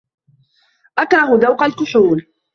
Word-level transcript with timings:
أكره 0.97 1.35
ذوق 1.35 1.63
الكحول. 1.63 2.25